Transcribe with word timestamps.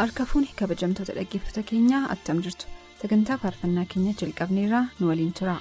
Harka 0.00 0.24
fuuni 0.30 0.50
kabajamtoota 0.60 1.14
dhaggeeffata 1.18 1.62
keenyaa 1.70 2.02
attam 2.14 2.42
jirtu 2.46 2.66
sagantaa 3.02 3.38
faarfannaa 3.44 3.86
keenya 3.94 4.14
jalqabneerraa 4.22 4.84
nu 4.98 5.08
waliin 5.10 5.32
tura. 5.38 5.56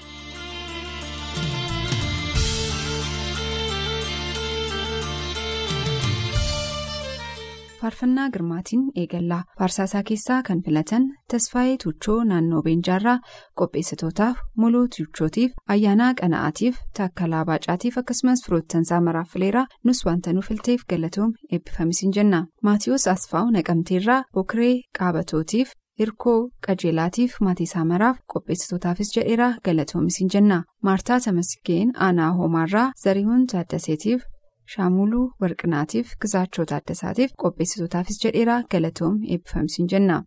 Faarfannaa 7.91 8.29
girmaatiin 8.33 8.83
eegallaa 9.01 9.43
faarsaasaa 9.59 10.01
keessaa 10.09 10.41
kan 10.47 10.61
filatan 10.65 11.03
tasfaayee 11.31 11.77
tuuchoo 11.83 12.23
naannoo 12.29 12.61
beenjaarraa 12.67 13.17
qopheessitootaaf 13.61 14.37
muluu 14.63 14.83
tuuchootiif 14.97 15.51
ayyaanaa 15.75 16.13
qana'aatiif 16.21 16.77
taakkalaa 16.99 17.43
baacaatiif 17.49 17.97
akkasumas 18.01 18.43
firoottansaa 18.45 19.01
maraaf 19.07 19.29
fileeraa 19.33 19.65
nus 19.83 20.05
wanta 20.05 20.33
nu 20.33 20.41
filteef 20.47 20.81
galatoom 20.93 21.33
eebbifamisiin 21.51 22.13
jenna 22.19 22.41
maatiyoos 22.69 23.07
asfaa'u 23.15 23.51
naqamteerraa 23.57 24.23
bokiree 24.33 24.73
qaabatootiif 24.99 25.71
hirkoo 25.99 26.39
qajeelaatiif 26.67 27.35
maatiisaa 27.47 27.85
maraaf 27.93 28.17
qopheessitootaafis 28.33 29.15
jedheeraa 29.17 29.53
galatoomisiin 29.65 30.29
jenna 30.33 30.63
maartaa 30.89 31.19
tamaskeen 31.25 31.91
aanaa 32.07 32.31
hoomaarraa 32.37 32.91
zarihuun 33.03 33.47
taaddaseetiif. 33.53 34.21
Shaamuluu 34.73 35.25
warqinaatiif 35.41 36.13
gizaachoo 36.21 36.65
taaddasaatiif 36.71 37.31
qopheessitootaafis 37.43 38.19
jedheeraa 38.25 38.61
galatoom 38.75 39.15
eebbifamisiin 39.33 39.87
jenna 39.93 40.17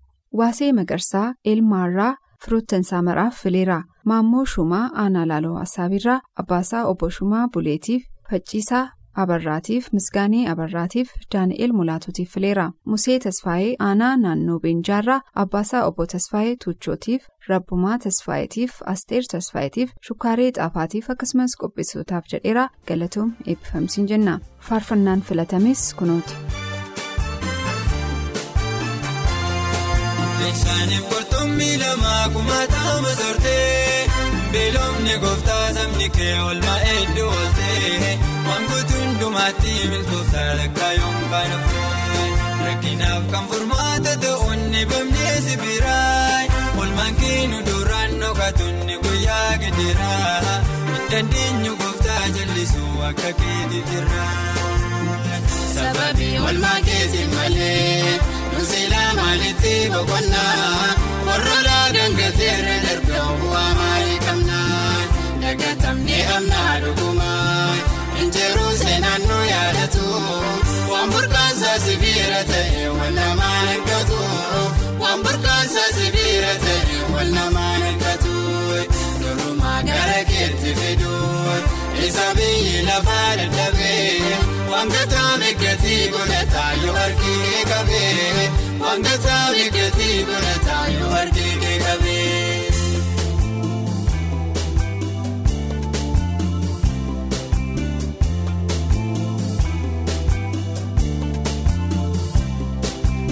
waasee 0.41 0.73
magarsaa 0.81 1.29
eelmaarraa 1.53 2.13
firoottansaa 2.45 3.03
maraaf 3.09 3.35
fileeraa 3.43 3.83
maammoo 4.11 4.45
shumaa 4.55 4.85
aanaa 5.03 5.27
laaloo 5.31 5.57
assaabiirraa 5.65 6.21
abbaasaa 6.43 6.85
obbo 6.93 7.11
shumaa 7.19 7.47
buleetiif 7.55 8.03
facciisaa 8.31 8.85
abarraatiif 9.23 9.89
misgaanee 9.97 10.43
abarraatiif 10.53 11.11
daani'eel 11.35 11.73
mulaatuutiif 11.79 12.33
fileera 12.35 12.67
musee 12.95 13.19
tasfaayee 13.27 13.75
aanaa 13.89 14.17
naannoo 14.25 14.59
beenjaarraa 14.65 15.21
abbaasaa 15.45 15.85
obbo 15.91 16.07
tasfaayee 16.15 16.57
tuuchootiif 16.65 17.23
rabbumaa 17.49 17.99
tasfaayeetiif 18.07 18.73
asteer 18.95 19.25
tasfaayeetiif 19.33 19.91
shukkaaree 20.09 20.51
xaafaatiif 20.59 21.11
akkasumas 21.17 21.57
qopheessitootaaf 21.63 22.25
jedheeraa 22.35 22.69
galatoom 22.89 23.33
eebbifamisiin 23.47 24.09
jenna. 24.13 24.39
Faarfannaan 24.69 25.23
filatames 25.31 25.95
kunooti. 25.99 26.35
Meeshaaleen 30.39 31.03
qurxummii 31.11 31.77
lamaa 31.83 32.29
kumaataama 32.35 33.13
soortee 33.21 33.84
beelofni 34.55 35.15
gooftaa 35.25 35.67
sabni 35.79 36.09
kee 36.17 36.35
oolmaa 36.47 36.79
hedduu 36.89 37.29
ooltee 37.39 38.19
waan 38.49 38.65
guutuu 38.71 39.01
hundumaatti 39.05 39.75
milkooftaa 39.93 40.49
lakkaayyoon 40.61 41.19
baanafee 41.33 42.29
rakkinaaf 42.67 43.25
kan 43.33 43.49
furmaata 43.53 44.13
ta'uun 44.27 44.63
bamnee 44.93 45.35
sibiiraay 45.49 46.47
oolmaan 46.79 47.15
keenu 47.23 47.63
duraan 47.71 48.21
dhokatuun 48.21 48.95
guyyaa 49.07 49.51
hin 49.65 49.83
dandeenyu 51.11 51.77
gooftaa 51.83 52.23
jallisuu 52.37 53.03
akka 53.09 53.33
keetiif 53.41 53.91
jirra. 53.91 54.25
Sababii 55.75 56.39
oolmaa 56.39 56.79
keetiin 56.87 57.35
malee. 57.35 58.21
Nuusilaa 58.53 59.11
maalitti 59.21 59.75
boqonnaa 59.95 61.14
lafaa 82.91 83.31
dadhabee. 83.41 84.37
Wangataa 84.73 85.33
migatii 85.43 86.03
godhataa 86.17 86.73
yoo 86.85 86.97
argee 87.05 87.65
qabee 87.73 88.49
wangataa 88.85 89.45
migatii 89.59 90.19
godhataa 90.31 90.87
yoo 90.99 91.13
argee 91.23 91.79
qabee. 91.85 92.71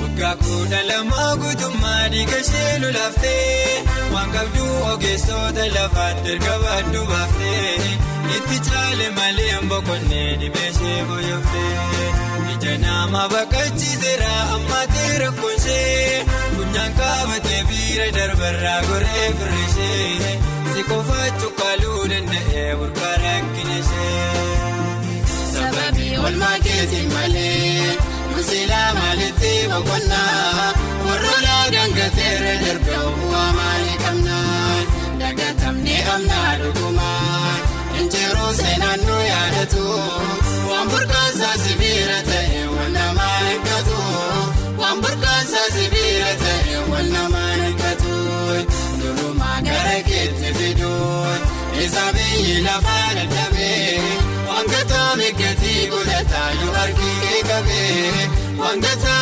Waggaa 0.01 0.35
kudha 0.43 0.81
lamaa 0.91 1.31
guutummaa 1.43 2.03
dhiiga 2.13 2.39
ishee 2.45 2.73
lolaaftee 2.83 3.83
waan 4.15 4.31
qabduu 4.37 4.73
ogeessota 4.93 5.65
lafaatti 5.77 6.33
erga 6.35 6.55
baaduu 6.65 7.05
baaftee. 7.13 8.12
Itti 8.37 8.59
caale 8.69 9.07
malee 9.19 9.57
boqonnee 9.71 10.29
dhibeeshee 10.41 10.99
booyoftee 11.09 11.73
ija 12.53 12.75
nama 12.85 13.23
baqachiiseera 13.33 14.31
ammaatee 14.57 15.13
rakkoonshee 15.23 16.25
funyaan 16.55 16.93
qaabatee 17.01 17.61
biira 17.71 18.07
darbarraa 18.19 18.81
goree 18.89 19.27
firrishee 19.39 20.39
si 20.75 20.83
qofaa 20.91 21.29
cuqqaaluu 21.41 22.01
danda'ee 22.13 22.69
burqaa 22.81 23.15
rakkinashee. 23.25 24.21
Sababii 25.55 26.15
oolmaa 26.25 26.57
keetiin 26.67 27.09
malee 27.17 27.97
nuusilaa 28.31 28.89
maalitti 29.01 29.53
boqonnaa 29.73 30.73
warroolaa 31.07 31.65
gangateerra 31.77 32.55
darbee 32.65 33.03
bu'aa 33.19 33.49
maalii 33.59 33.99
qabnaa 34.05 34.77
dagatamnee 35.23 36.01
amnaa 36.15 36.51
dhugumaa. 36.63 37.52
Injiruu 38.01 38.53
seenaan 38.61 39.01
nu 39.09 39.17
yaadatu 39.31 39.85
waan 40.71 40.89
burqaansaa 40.93 41.57
sibiira 41.65 42.19
ta'e 42.31 42.61
wal 42.77 42.91
namaan 42.97 43.47
eeggatu 43.53 43.99
waan 44.83 44.99
burqaansaa 45.05 45.69
sibiira 45.77 46.33
ta'e 46.45 46.77
wal 46.93 47.09
namaan 47.17 47.61
eeggatu 47.69 48.15
durumaa 49.01 49.59
gara 49.69 49.99
keetti 50.09 50.49
fiduu 50.59 51.35
isa 51.85 52.05
biyyi 52.17 52.57
lafaa 52.67 53.09
dadhabee 53.19 54.01
wangataa 54.51 55.11
migatii 55.21 55.81
godhataa 55.95 56.49
yoo 56.61 56.75
argee 56.85 57.41
qabee 57.51 58.29
wangataa 58.65 59.22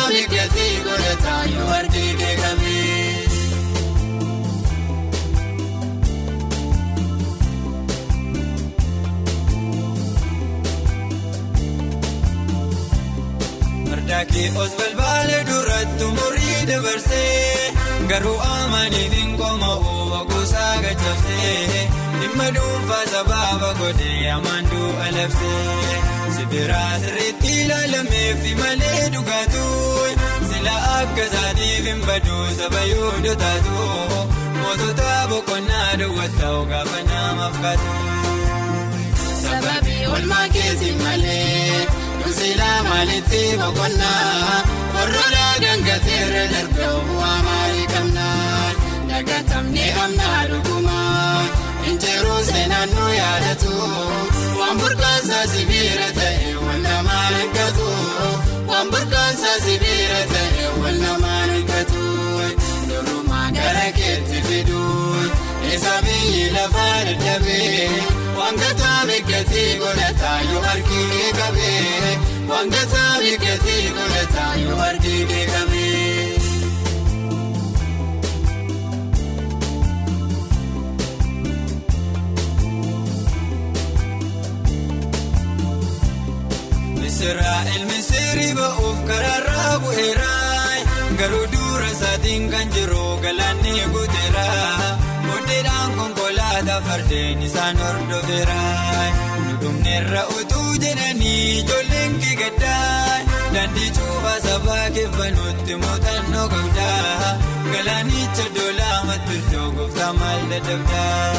Daakii 14.21 14.49
os 14.63 14.71
balbaale 14.79 15.37
duratti 15.49 16.03
umurii 16.07 16.65
dabarsee 16.69 17.71
garuu 18.09 18.35
amaniitiin 18.47 19.31
qoma'uu 19.39 20.03
waguusaa 20.11 20.73
gachaftee 20.83 21.81
dhimma 22.19 22.47
dhuunfaa 22.57 22.99
sabaaba 23.13 23.69
godhee 23.79 24.29
amaanduu 24.35 24.89
alaftee 25.05 25.97
sibiraa 26.35 26.91
sirriitti 27.05 27.55
ilaalameefi 27.63 28.53
malee 28.61 29.01
dhugaatu 29.15 29.65
sila 30.51 30.75
akka 30.99 31.25
isaatiif 31.29 31.89
hin 31.91 32.05
baduu 32.11 32.45
saba 32.61 32.83
yoo 32.91 33.11
dotaatu 33.25 33.89
mootota 34.61 35.09
boqonnaa 35.33 35.89
daawwataa 36.03 36.55
gaafa 36.73 37.01
namaaf 37.09 37.57
kaatu. 37.65 37.89
Sababii 39.43 40.05
oolmaa 40.13 40.47
keetiin 40.57 41.03
malee. 41.07 41.60
Nuusilaa 42.41 42.83
maalitti 42.83 43.39
boqonnaa 43.57 44.61
warroolaa 44.93 45.51
gangateerra 45.63 46.45
darbee 46.53 46.87
bu'aa 47.09 47.35
maalii 47.47 47.83
qabnaa 47.91 48.71
dagatamnee 49.09 49.89
amnaa 50.03 50.39
dhugumaa 50.51 51.43
injiruu 51.91 52.39
yaadatu 53.17 53.75
waan 54.59 54.81
burqaansaa 54.81 55.43
sibiira 55.53 56.07
ta'e 56.17 56.55
wal 56.65 56.81
namaan 56.87 57.37
eeggatu 57.43 57.87
waan 58.71 58.89
burqaansaa 58.95 59.55
sibiira 59.67 60.23
ta'e 60.33 60.65
wal 60.81 60.99
namaan 61.05 61.55
eeggatu 61.59 62.03
durumaa 62.89 63.45
gara 63.59 63.87
keetti 63.99 64.41
fidu 64.49 64.81
isa 65.75 65.95
biyyi 66.09 66.49
lafaa 66.57 66.97
dadhabee 67.07 67.87
waan 68.41 68.61
gataa 68.65 68.99
biqiltii 69.11 69.69
godhataa 69.85 70.37
yoo 70.51 70.63
arginu 70.73 71.21
qabee 71.39 72.17
waan 72.51 72.69
gataa 72.75 73.13
biqiltii 73.23 73.83
godhataa 73.97 74.53
yoo 74.63 74.79
arginu 74.89 75.39
qabee. 75.51 76.09
Israa'el 87.09 87.83
misirii 87.91 88.53
ba'uuf 88.59 88.99
karaarraa 89.09 89.73
bu'eera 89.83 90.31
garuu 91.19 91.45
dura 91.53 91.87
isaatiin 91.95 92.43
kan 92.53 92.67
jiru 92.75 93.05
galaanni 93.25 93.75
guuteera 93.93 94.45
mudhiidhaan 95.27 95.91
konkolaataa 95.99 96.79
fardeen 96.87 97.41
isaan 97.49 97.77
hordofeera 97.83 98.59
nu 99.45 99.53
dhumneerra 99.63 100.23
utuu 100.39 100.69
jedhanii 100.85 101.39
ijoolleen 101.59 101.90
kigaddaa 102.45 103.19
daandii 103.53 103.89
cuubaa 103.97 104.39
sabaa 104.45 104.85
keeffanuutti 104.95 105.73
muuxannoo 105.81 106.45
qabdaa 106.53 107.29
galaanicha 107.73 108.45
doolaa 108.55 108.97
mattultoo 109.09 109.67
gooftaa 109.75 110.13
maal 110.19 110.41
dadhabdaa. 110.51 111.33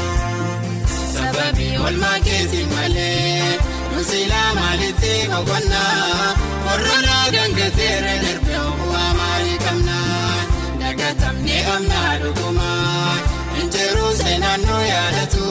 Sababii 1.15 1.75
olmaa 1.87 2.19
keetiin 2.27 2.69
malee 2.75 3.59
nusilaa 3.95 4.51
maalitti 4.61 5.13
boqonnaa 5.33 6.35
warroolaa 6.67 7.25
gangateera 7.35 8.15
darbee 8.25 8.63
bu'aa 8.79 9.11
maalii 9.21 9.59
qabnaa 9.65 10.37
dagatamnee 10.83 11.63
amnaa 11.75 12.13
dhugumaa 12.23 13.17
injiruu 13.63 14.13
seenaan 14.23 14.61
nu 14.69 14.79
yaadatu 14.93 15.45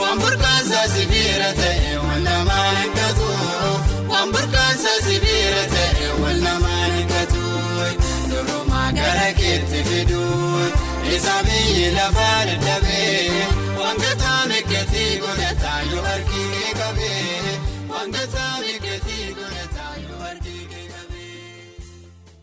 waan 0.00 0.18
burqaansaa 0.24 0.86
sibiira 0.94 1.21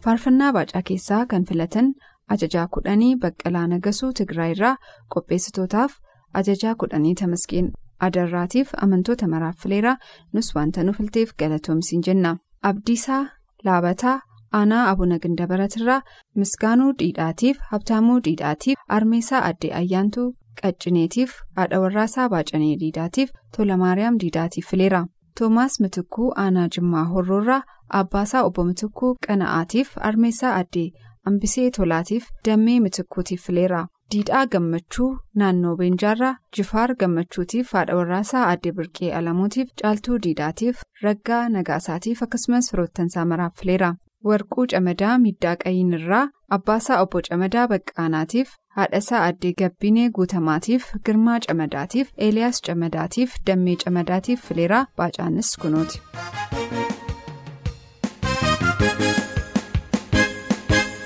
Faarfannaa 0.03 0.51
baacaa 0.55 0.81
keessaa 0.89 1.25
kan 1.31 1.45
filatan 1.49 1.87
ajajaa 2.35 2.67
kudhanii 2.75 3.15
Baqqalaa 3.25 3.65
Nagasuu 3.73 4.11
Tigraay 4.19 4.51
irraa 4.55 4.75
qopheessitootaaf 5.15 5.97
ajajaa 6.41 6.75
kudhanii 6.83 7.13
Tamaskeen 7.21 7.67
Adarraatiif 8.07 8.71
amantoota 8.87 9.27
maraaf 9.33 9.57
fileeraa 9.63 9.97
nus 10.33 10.51
wanta 10.55 10.83
nu 10.83 10.93
filteef 10.99 11.33
galatoomsiin 11.43 12.03
jenna. 12.09 12.37
Abdiisaa 12.71 13.21
Laabataa 13.65 14.15
Aanaa 14.59 14.85
Abuna 14.89 15.19
Gindabaratirraa 15.25 16.01
Misgaanuu 16.35 16.91
Dhiidhaatiif 16.99 17.57
Habtaamuu 17.71 18.19
Dhiidhaatiif 18.27 18.77
Armeesaa 18.99 19.43
Addee 19.51 19.73
Ayyaantuu. 19.81 20.33
Qaccineetiif 20.61 21.33
haadha 21.57 21.79
warraasaa 21.81 22.29
Baacanee 22.29 22.75
Diidaatiif 22.79 23.29
Tola 23.57 23.77
Maariyaam 23.77 24.17
Diidaatiif 24.23 24.65
fileera. 24.71 25.05
Toomaas 25.39 25.79
Mitikkuu 25.81 26.31
Aanaa 26.45 26.67
Jimmaa 26.75 27.03
Horroorraa 27.11 27.61
Abbaasaa 27.99 28.41
Obbo 28.47 28.63
Mitikkuu 28.71 29.11
Qana'aatiif 29.27 29.93
Armeessaa 30.09 30.55
Addee 30.55 30.89
Ambisee 31.31 31.69
Tolaatiif 31.77 32.25
Dammee 32.47 32.79
Mitikkuutiif 32.79 33.45
fileera. 33.47 33.85
Diidhaa 34.13 34.45
Gammachuu 34.53 35.09
Naannoo 35.35 35.75
Beenjaarraa 35.77 36.35
Jifaar 36.57 36.95
Gammachuutiif 37.03 37.73
haadha 37.73 37.95
warraasaa 37.99 38.45
Addee 38.51 38.71
Birqee 38.77 39.13
Alamuutiif 39.21 39.69
Caaltuu 39.81 40.17
Diidaatiif 40.23 40.81
Raggaa 41.03 41.41
Nagaasaatiif 41.55 42.23
akkasumas 42.27 42.71
firoottansaa 42.71 43.25
maraaf 43.25 43.53
fileera. 43.61 43.93
Warquu 44.27 44.65
Camadaa 44.71 45.17
Middaa 45.25 45.55
Qayyinirraa 45.63 46.23
Abbaasaa 46.55 46.97
Obbo 47.03 47.21
Camadaa 47.27 47.67
Baqqaanaatiif 47.73 48.49
haadhasaa 48.79 49.21
Addee 49.27 49.51
Gabbinee 49.61 50.09
Guutamaatiif 50.17 50.89
Girmaa 51.09 51.39
Camadaatiif 51.47 52.11
Eeliyaas 52.27 52.59
Camadaatiif 52.67 53.37
Dammee 53.47 53.77
Camadaatiif 53.85 54.43
fileeraa 54.49 54.85
Baacaanis 54.97 55.53
kunuuti. 55.61 56.01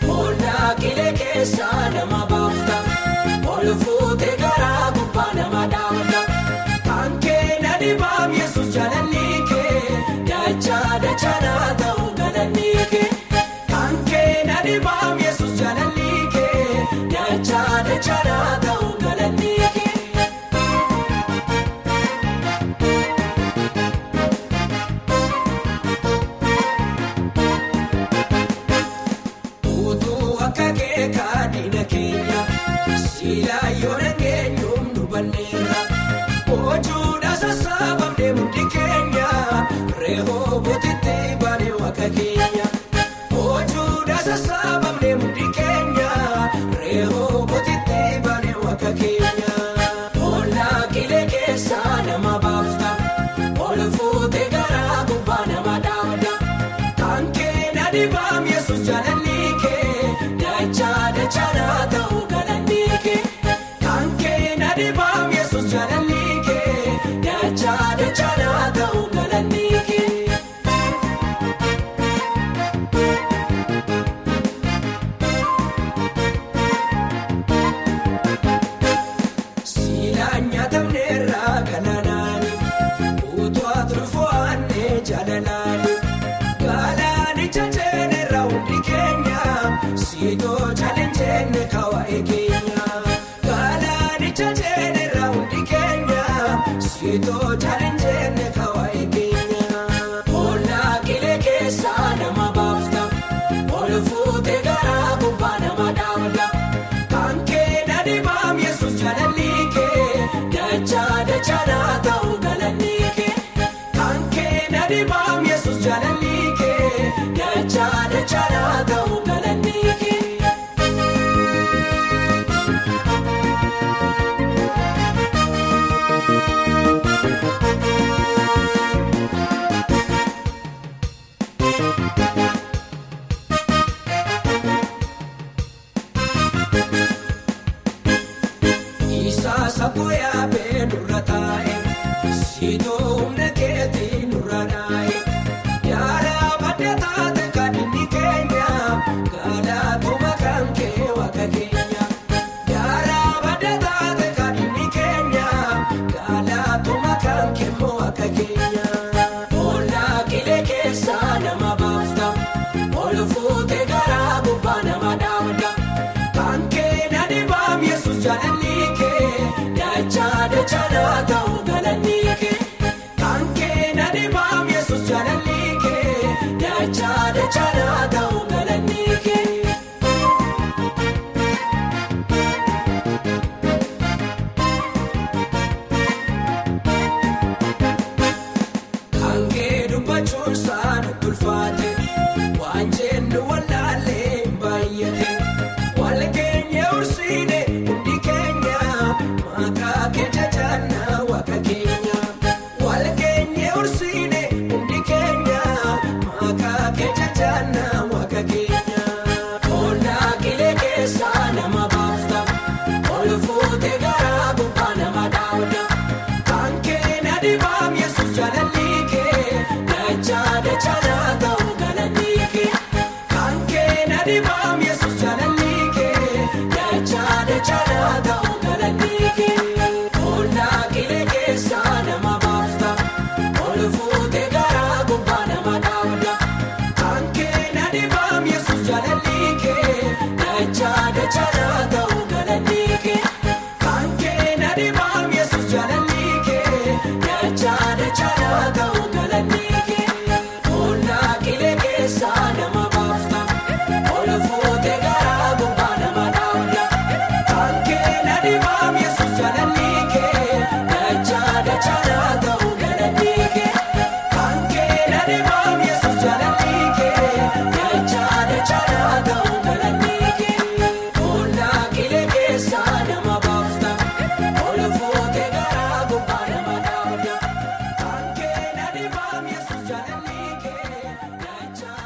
Booldaa 0.07 0.73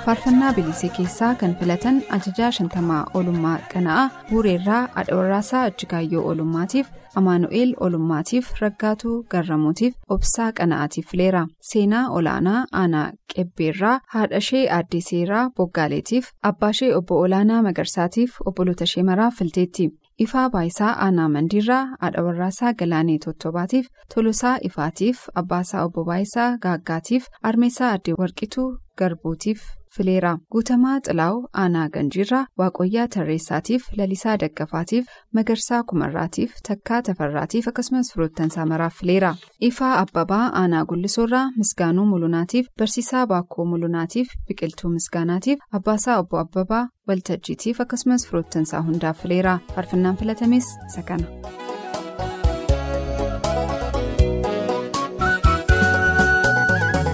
faarfannaa 0.07 0.53
bilisee 0.55 0.89
keessaa 0.97 1.35
kan 1.39 1.55
filatan 1.59 1.97
ajajaa 2.17 2.51
shantamaa 2.57 2.99
oolummaa 3.13 3.55
qana'aa 3.73 4.05
buureerraa 4.29 4.83
adhawarraasaa 5.01 5.63
ajjigaayyoo 5.69 6.23
oolummaatiif 6.29 6.87
amaanu'eel 7.21 7.73
oolummaatiif 7.87 8.51
raggaatuu 8.61 9.17
garramuutiif 9.33 9.93
obsaa 10.15 10.47
qana'aatiif 10.61 11.09
fileera 11.11 11.43
seenaa 11.71 12.05
olaanaa 12.19 12.61
aanaa 12.83 13.03
qebbeerraa 13.35 13.99
haadhashee 14.15 14.63
aaddeseeraa 14.77 15.43
boggaaleetiif 15.59 16.31
abbaashee 16.51 16.91
obbo 17.01 17.19
olaanaa 17.25 17.61
magarsaatiif 17.69 18.39
obbolota 18.45 18.83
ishee 18.91 19.03
maraa 19.11 19.31
filteetti. 19.39 19.89
Ifaa 20.25 20.49
baayisaa 20.49 20.93
aanaa 21.05 21.29
mandiirraa 21.29 21.83
adhawarraasaa 22.05 22.73
galaanee 22.79 23.17
tottobaatiif 23.25 23.87
tolosaa 24.15 24.57
ifaatiif 24.69 25.27
abbaasaa 25.41 25.83
obbo 25.87 26.03
baayisaa 26.09 26.49
gaaggaatiif 26.63 27.25
armeessaa 27.49 27.91
addee 27.97 28.15
warqituu 28.21 28.69
garbuutiif 29.01 29.61
fileera 29.95 30.31
guutamaa 30.53 30.95
xilaawu 31.07 31.37
aanaa 31.63 31.85
ganjiirraa 31.93 32.41
waaqoyyaa 32.61 33.07
tarreessaatiif 33.15 33.83
lalisaa 33.99 34.35
daggafaatiif 34.43 35.05
magarsaa 35.39 35.79
kumarraatiif 35.91 36.51
takkaa 36.67 37.01
tafarraatiif 37.09 37.67
akkasumas 37.71 38.11
firoottansaa 38.13 38.65
maraaf 38.71 38.99
fileera 39.01 39.31
ifaa 39.69 39.93
abbabaa 40.03 40.43
aanaa 40.61 40.83
gullisoorraa 40.91 41.45
misgaanuu 41.61 42.05
mulunaatiif 42.13 42.67
barsiisaa 42.79 43.25
baakkoo 43.33 43.65
mulunaatiif 43.73 44.35
biqiltuu 44.47 44.91
misgaanaatiif 44.97 45.59
abbaasaa 45.79 46.19
obbo 46.23 46.39
abbabaa 46.45 46.83
waltajjiitiif 47.07 47.81
akkasumas 47.85 48.27
firoottansaa 48.29 48.81
hundaaf 48.89 49.21
fileera 49.23 49.59
faarfannaan 49.75 50.17
filatames 50.23 50.67
isa 50.89 51.03
kana. 51.11 51.27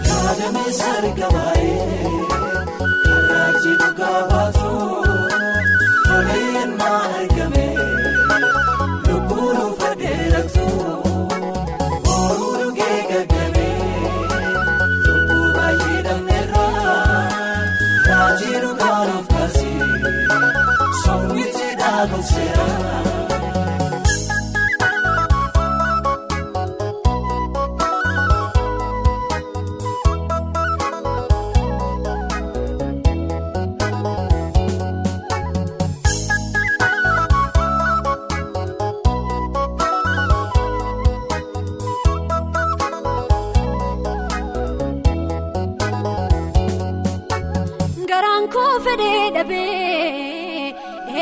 Yaadame 0.07 0.63
sarga 0.79 1.27
baay'ee 1.35 1.62
karraajii 3.63 3.75
dhugaa 3.81 4.23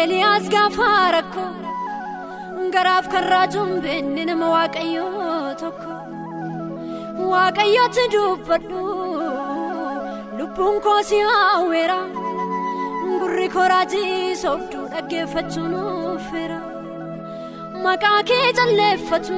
dhabee 0.02 0.14
Eeliyaas 0.18 0.46
gaafa 0.54 1.12
rakkoo 1.16 1.52
garaaf 2.74 3.08
kan 3.12 3.24
raajuun 3.32 3.72
beekne 3.84 4.24
nama 4.30 4.48
waaqayyoo 4.54 5.54
tokko 5.62 5.94
waaqayyooti 7.32 8.04
dubbadhu 8.14 8.82
lubbuun 10.38 10.82
koo 10.86 11.02
si 11.10 11.20
hawweera 11.30 12.00
gurri 13.20 13.48
koo 13.56 13.68
raajii 13.74 14.36
sooftuu 14.44 14.86
dhaggeeffachuun 14.94 15.74
uffeera 16.16 16.60
maqaa 17.84 18.24
kee 18.32 18.48
calleeffatu 18.60 19.38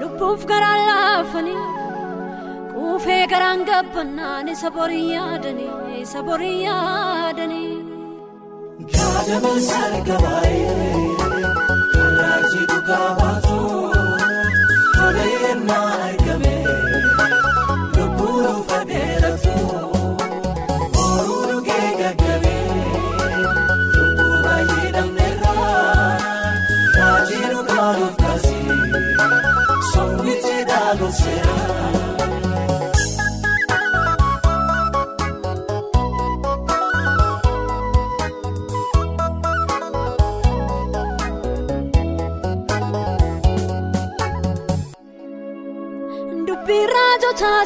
lubbuuf 0.00 0.46
garaa 0.52 0.76
laafanii. 0.86 1.60
Kuufee 2.72 3.26
garaan 3.32 3.60
gabbannaan 3.68 4.48
isa 4.54 4.70
borii 4.76 5.12
yaadanii 5.14 6.00
isa 6.02 6.22
borii 6.28 6.58
yaadanii. 6.64 7.71
Yaadame 8.96 9.52
sarga 9.68 10.16
baay'ee 10.24 11.04
karraajii 11.92 12.66
dhugaa 12.72 13.08
baatu 13.20 13.58
toleen 14.96 15.60
maargame 15.70 16.21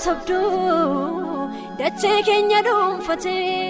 sobduu 0.07 1.51
dachee 1.79 2.19
keenya 2.29 2.61
dhuunfatee 2.67 3.61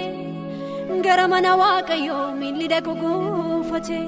gara 1.05 1.25
mana 1.33 1.51
waaqayyoo 1.61 2.25
miilli 2.39 2.67
dhaqu 2.73 2.93
guufatee 3.01 4.05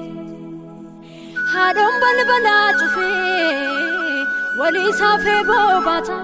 haadhoon 1.52 1.96
balbalaa 2.04 2.66
cufee 2.80 4.24
walii 4.60 4.92
saafee 5.00 5.40
boobaata 5.50 6.18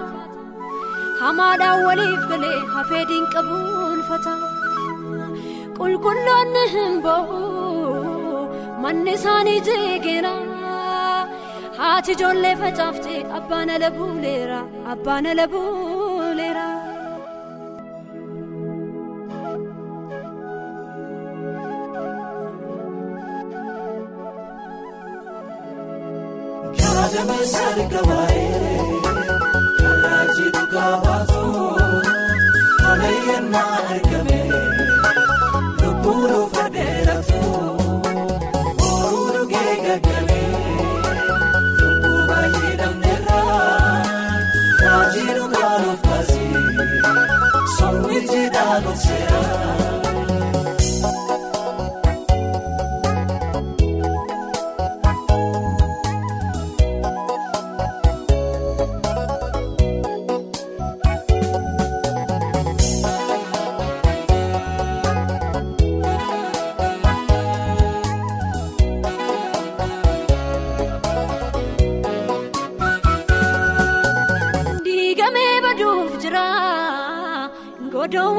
hamaadhaan 1.21 1.85
waliif 1.87 2.23
galee 2.33 2.59
hafee 2.75 3.03
diinqabuunfata 3.11 4.33
qulqulloonni 5.79 6.63
hin 6.75 6.93
ba'u 7.07 7.41
manni 8.83 9.13
isaanii 9.19 9.59
jeegeera. 9.69 10.33
Haati 11.79 12.11
ijoollee 12.15 12.55
facaafte 12.61 13.13
abbaan 13.39 13.69
ala 13.75 13.89
buuleera 13.97 14.59
abbaan 14.93 15.25
ala 15.33 15.45
buuleera. 15.53 16.67
Gaadameessa 26.79 27.61
argabaa'ee 27.67 28.79
karaa 29.79 30.23
jiru 30.37 30.63
gaafaatu 30.73 31.43
tola 32.81 33.09
yennaa 33.27 33.77
argame 33.93 34.39
lubbuun 35.81 36.33
jiidhaa 48.77 48.81
gorseera. 48.81 49.86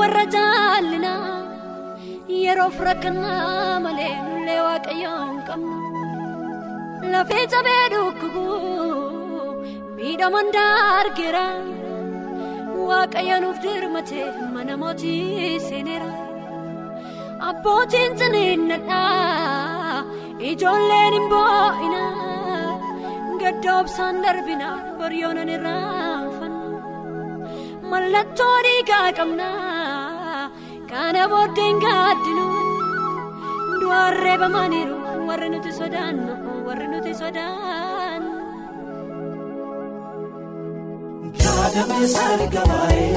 Warra 0.08 0.24
jaallina 0.34 1.12
yeroof 2.42 2.76
rakkannaa 2.88 3.80
malee 3.86 4.14
nullee 4.26 4.60
waaqayyoon 4.66 5.34
qabna 5.48 5.76
lafee 7.14 7.42
cabee 7.54 7.82
dhukkubu 7.94 8.44
miidhaman 9.96 10.48
daargeera 10.56 11.44
waaqayyo 12.90 13.36
nuuf 13.44 13.58
dirmate 13.64 14.20
mana 14.54 14.74
mootii 14.82 15.60
seeneera 15.68 16.10
abbootiin 17.50 18.12
ciniinnadhaa 18.20 20.04
ijoolleen 20.52 21.12
hin 21.18 21.26
boo'ina 21.34 22.02
gaddoobsaan 23.42 24.16
darbina 24.26 24.70
baryoonan 25.00 25.50
irraanfanna 25.56 26.66
mallattoo 27.92 28.56
dhiigaa 28.66 29.06
qabna 29.18 29.48
kana 30.90 31.22
booddeen 31.32 31.76
gaaddinu 31.84 32.46
du'aan 33.80 34.14
reebamaniiru 34.24 34.96
warri 35.28 35.48
nuti 35.52 35.70
sodaannu 35.78 36.32
warri 36.66 36.86
nuti 36.92 37.12
sodaannu. 37.20 38.30
Gaadameessa 41.38 42.22
argabaa'ee 42.34 43.08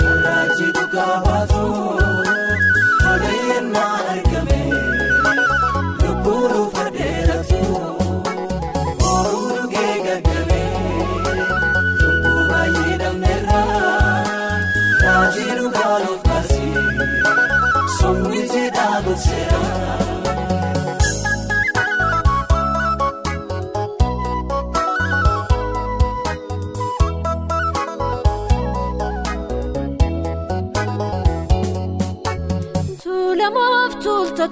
karaa 0.00 0.44
jiru 0.58 0.84
gaafaatu 0.94 1.62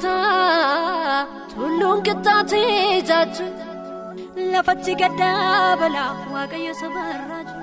tuultota 0.03 1.27
tulluun 1.55 2.01
qixxaatee 2.07 3.03
jaaju 3.09 3.47
lafatti 4.53 4.93
gaddaa 5.01 5.77
balaa 5.81 6.13
waaqayyo 6.33 6.73
sabarraaju 6.81 7.55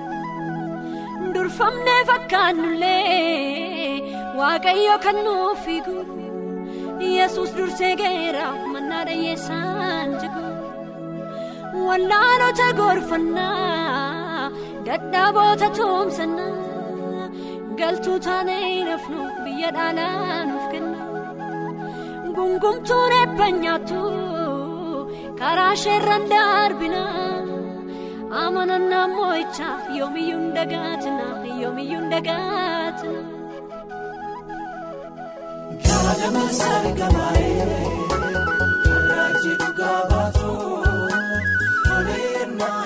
durfamnee 1.34 2.02
fakkaannullee 2.10 4.02
waaqayyo 4.40 4.96
kan 5.06 5.18
nuuf 5.26 5.60
fiigu 5.66 5.98
yesus 7.18 7.50
dursee 7.58 7.94
geera 8.02 8.46
mannaa 8.74 9.04
dhayyeessaan 9.08 10.10
jigu 10.22 10.46
wallaalota 11.88 12.68
gorfannaa 12.80 14.52
dadhaaboota 14.86 15.68
toomsannaa. 15.78 16.52
galtuu 17.80 18.18
taanee 18.26 18.84
nafnu 18.90 19.22
biyya 19.44 19.70
dhaalaa 19.78 20.44
nuuf 20.50 20.66
kenna 20.72 20.93
gungumtuun 22.36 23.12
eebba 23.22 23.48
nyaattu 23.62 24.02
karaa 25.40 25.74
isheerraan 25.78 26.26
darbina 26.34 27.02
amanannaa 28.44 29.08
moo'ichaa 29.16 29.76
yoomiyyuu 29.98 30.46
dagaatina 30.58 31.26
yoomiyyuu 31.62 32.06
dagaatina. 32.14 33.22
Gaadameessa 35.86 36.68
argabaa'ee 36.80 37.68
karaa 38.86 39.30
jiru 39.44 39.70
gaafaatu 39.80 40.52
tola 41.86 42.16
yennaa 42.26 42.82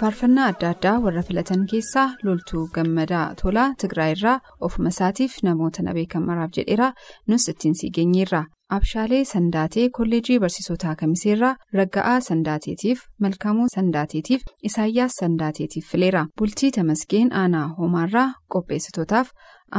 faarfannaa 0.00 0.46
adda 0.52 0.68
addaa 0.74 0.98
warra 1.04 1.22
filatan 1.28 1.62
keessaa 1.70 2.06
loltuu 2.26 2.62
gammadaa 2.76 3.24
tolaa 3.42 3.66
tigraay 3.82 4.12
irraa 4.16 4.38
ofuma 4.68 4.88
isaatiif 4.94 5.34
namoota 5.48 5.82
na 5.82 5.92
beekan 5.98 6.24
maraaf 6.28 6.50
jedheera. 6.56 6.88
Nus 7.28 7.48
ittiin 7.52 7.74
sii 7.80 7.90
geenyeerra. 7.98 8.42
Abshaalee 8.76 9.24
sandaatee 9.32 9.88
kolleejii 9.98 10.38
barsiisotaa 10.44 10.94
kamiseerraa 11.02 11.54
ragga'aa 11.78 12.20
sandaateetiif 12.28 13.00
malkaamuu 13.24 13.68
sandaateetiif 13.74 14.42
isaayyaas 14.70 15.12
sandaateetiif 15.22 15.90
fileera. 15.92 16.26
Bultii 16.38 16.70
tamasgeen 16.78 17.32
aanaa 17.42 17.68
hoomaarraa 17.78 18.28
qopheessitootaaf 18.54 19.28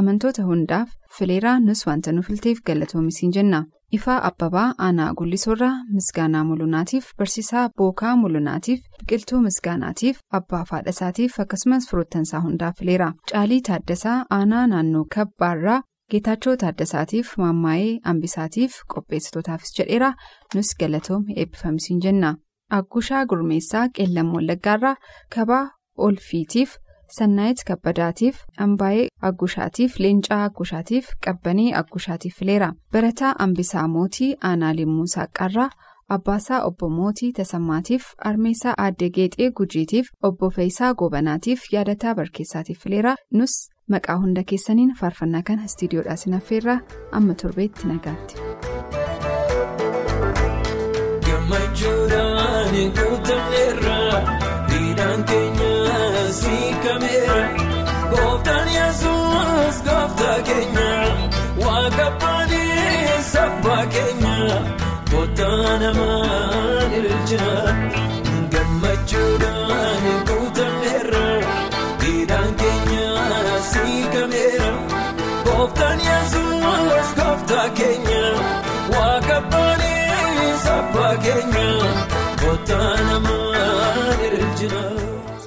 amantoota 0.01 0.43
hundaaf 0.49 0.89
fileeraa 1.17 1.59
nus 1.67 1.85
wanta 1.87 2.11
nu 2.11 2.21
filteef 2.29 2.57
galatoomisii 2.67 3.31
jenna. 3.37 3.63
Ifaa 3.97 4.19
Abbabaa 4.27 4.73
Aanaa 4.87 5.13
Gullisoorraa 5.19 5.75
Misgaanaa 5.93 6.43
Mulunaatiif 6.49 7.05
Barsiisaa 7.17 7.69
Bookaa 7.77 8.15
Mulunaatiif 8.15 8.79
Biqiltuu 8.99 9.41
Misgaanaatiif 9.45 10.19
Abbaa 10.39 10.63
Faadhasaatiif 10.69 11.39
akkasumas 11.43 11.87
firoottansaa 11.89 12.41
hundaaf 12.45 12.77
fileera. 12.79 13.09
Caalii 13.31 13.61
Taaddasaa 13.69 14.15
Aanaa 14.37 14.67
Naannoo 14.67 15.03
Kabbaarraa 15.15 15.81
Geetaachoo 16.11 16.55
Taaddasaatiif 16.63 17.33
Maammaayee 17.43 17.99
Ambisaatiif 18.13 18.79
qopheessitootaafis 18.95 19.75
jedheera 19.79 20.13
nus 20.55 20.71
galatoomii 20.79 21.35
eebbifamisiin 21.43 22.01
jenna. 22.07 22.35
Aggushaa 22.79 23.25
Gurmeessaa 23.25 23.87
Qeellam 23.99 24.33
Wallaggaarraa 24.35 24.95
Kabaa 25.35 25.63
Olfiitiif 25.97 26.75
Sannaayit 27.17 27.63
Kabbadaatiif 27.67 28.35
Ambaayee 28.65 29.07
Aggushaatiif 29.29 29.99
Leencaa 29.99 30.43
Aggushaatiif 30.49 31.07
Qabbanee 31.25 31.73
Aggushaatiif 31.75 32.35
fileera. 32.39 32.73
Barataa 32.93 33.35
Ambisaa 33.39 33.87
Mootii 33.87 34.35
Aanaa 34.49 34.73
Limmuu 34.75 35.07
Saaqarraa 35.15 35.69
Abbaasaa 36.09 36.61
Obbo 36.67 36.89
Mootii 36.89 37.31
Tasammaatiif 37.33 38.03
Armeessaa 38.29 38.73
Aaddee 38.77 39.09
Geexee 39.09 39.51
Gujiitiif 39.51 40.07
Obbo 40.23 40.49
Feeyisaa 40.49 40.93
Goobanaatiif 40.93 41.61
Yaadataa 41.73 42.15
Barkeessaatiif 42.15 42.79
fileera. 42.83 43.15
Nus 43.31 43.57
maqaa 43.89 44.17
hunda 44.21 44.43
keessaniin 44.43 44.95
faarfannaa 44.99 45.41
kana 45.43 45.63
istiidiyoodhaa 45.65 46.15
sinaffeerraa 46.15 46.79
amma 47.11 47.33
torbeetti 47.33 47.87
nagaatti. 47.87 48.80
Siikameera 56.51 57.37
gooftaan 58.11 58.67
yesuus 58.67 58.70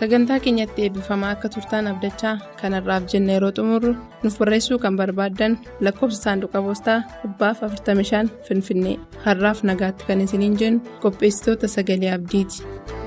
sagantaa 0.04 0.36
keenyatti 0.44 0.82
eebbifamaa 0.84 1.28
akka 1.34 1.48
turtaan 1.52 1.86
abdachaa 1.90 2.32
kanarraaf 2.60 3.04
jenna 3.12 3.32
yeroo 3.34 3.52
xumurru 3.58 3.92
nuuf 4.22 4.36
barreessuu 4.40 4.78
kan 4.82 4.98
barbaaddan 5.00 5.56
lakkoofsa 5.86 6.20
saanduqa 6.24 6.62
poostaa 6.66 6.98
45 7.44 8.22
finfinnee 8.48 8.96
har'aaf 9.26 9.64
nagaatti 9.70 10.08
kan 10.10 10.24
isiniin 10.26 10.60
jennu 10.64 10.98
qopheessitoota 11.04 11.74
sagalee 11.76 12.12
abdiiti. 12.18 13.03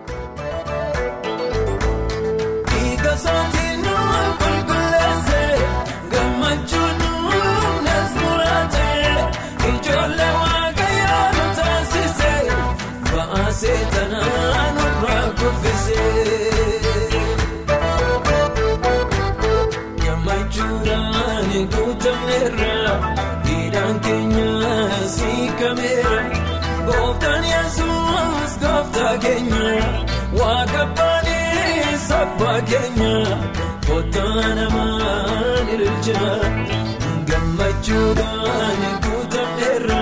Gooftaa 34.38 34.56
namaan 34.56 35.70
ililchina 35.74 36.32
gammachuudhaan 37.30 38.82
guutameera 39.06 40.02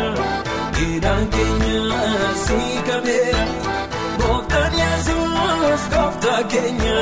dhiidhaan 0.78 1.28
keenya 1.28 1.84
siikameera. 2.46 3.46
Gooftaan 4.20 4.74
yesuus 4.82 5.84
gooftaa 5.94 6.44
keenya 6.54 6.95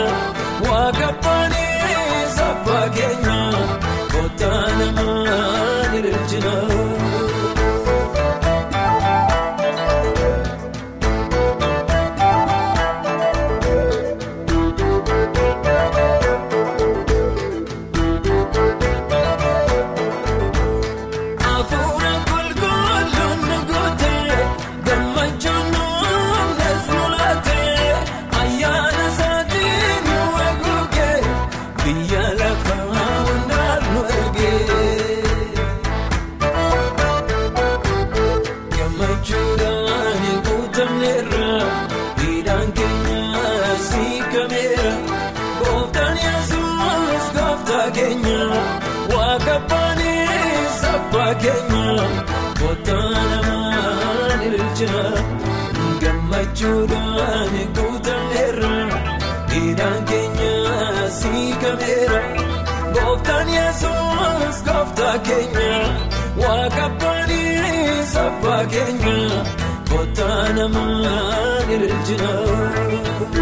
namaan 71.79 73.32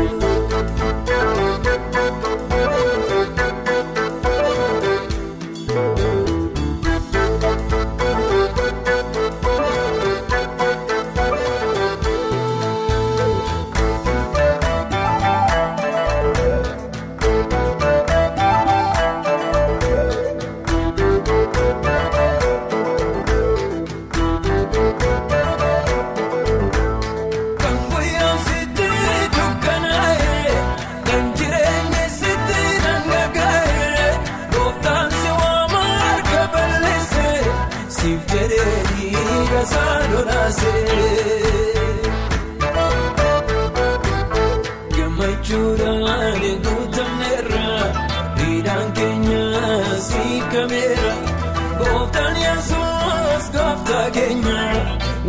gooftaa 54.02 54.10
keenya 54.16 54.60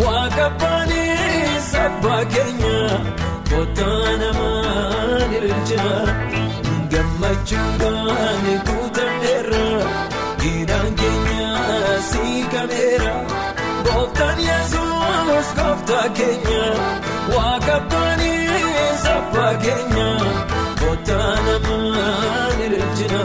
waaqa 0.03 0.47
baanii 0.61 1.61
sabbaa 1.71 2.25
keenya 2.35 2.77
gooftaa 3.51 4.13
namaan 4.23 5.35
ililchina 5.39 5.91
gammachuudhaan 6.93 8.47
guutameera 8.69 9.65
dhiidhaan 10.41 10.95
keenya 11.03 11.51
siikameera 12.11 13.13
gooftaan 13.89 14.41
yesuus 14.49 15.53
gooftaa 15.61 16.09
keenya 16.21 16.65
waaqa 17.37 17.77
baanii 17.93 18.89
sabbaa 19.05 19.55
keenya 19.67 20.09
gooftaa 20.81 21.33
namaan 21.49 22.61
ililchina. 22.69 23.23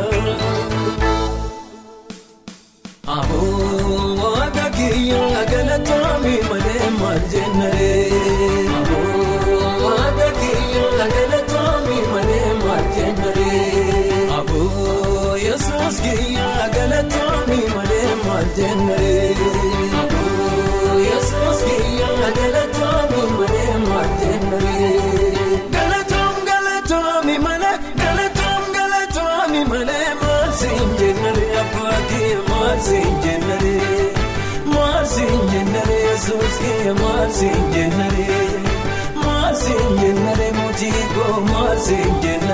Aboo 4.78 4.86
waaqa 4.86 5.08
kiyya 5.10 5.44
galatoomii 5.52 6.42
malee 6.50 6.90
maal 7.00 7.20
jennaree. 7.32 8.10
Aboo 8.78 9.86
waaqa 9.86 10.28
kiyya 10.40 10.86
galatoomii 11.14 12.04
malee 12.14 12.52
maal 12.64 12.86
jennaree. 12.96 14.30
Aboo 14.38 15.36
yesuus 15.46 15.98
kiyya 16.06 16.50
galatoomii 16.76 17.68
malee 17.76 18.12
maal 18.26 18.46
jennaree. 18.58 19.36
Aboo 20.02 20.94
yesuus 21.10 21.60
kiyya 21.68 22.10
galatoomii 22.38 23.30
malee 23.40 23.74
maal 23.90 24.10
jennaree. 24.22 24.94
Galatoom 25.76 26.36
galatoomii 26.50 27.40
malee 27.48 27.76
galatoom 28.04 28.64
galatoomii 28.78 29.66
Maarsiin 30.22 30.90
jennaree 31.00 31.52
abbaa 31.62 32.00
kee 32.10 32.36
maarsiin 32.50 33.14
jennaree 33.24 33.27
kee 37.28 37.34
maarsiin 37.34 37.74
jennaree 37.74 38.62
maarsiin 39.16 40.00
jennaree 40.02 40.52
mootii 40.52 40.94
koo 41.16 41.42
maarsiin 41.42 42.14
jennaree 42.22 42.47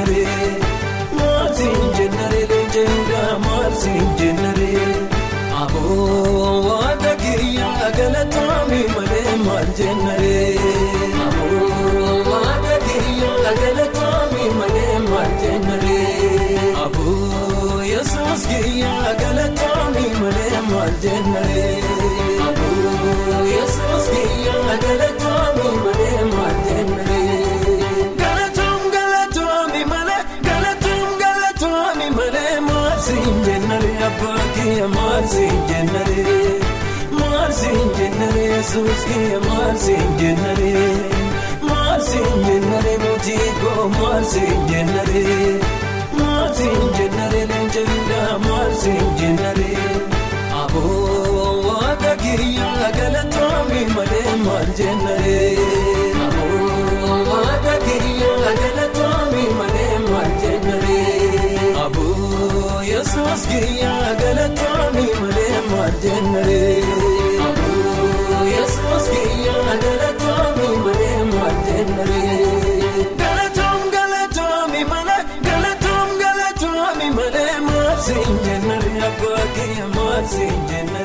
kiyya 38.74 39.40
maarsiin 39.40 40.10
jennaree 40.20 40.90
maarsiin 41.70 42.38
jennaree 42.48 42.98
mootii 43.04 43.52
koo 43.62 43.88
maarsiin 43.90 44.62
jennaree 44.72 45.60
maarsiin 46.20 46.82
jennaree 46.98 47.46
leenjeendaa 47.52 48.40
maarsiin 48.48 49.06
jennaree 49.20 49.92
aboo 50.62 51.62
waaqa 51.68 52.16
kiyyaa 52.24 52.90
galatoomii 52.98 53.86
malee 53.96 54.34
maal 54.46 54.68
jennaree 54.78 55.58
aboo 56.26 57.20
waaqa 57.30 57.76
kiyyaa 57.86 58.54
galatoomii 58.62 59.50
malee 59.60 59.98
maal 60.10 60.32
jennaree 60.42 61.76
aboo 61.86 62.82
yesuus 62.92 63.48
kiyyaa 63.52 64.12
galatoomii 64.24 65.14
malee 65.22 65.62
maal 65.72 65.94
jennaree 66.04 66.73
kiyya 80.24 80.84
maarsiin 80.84 81.03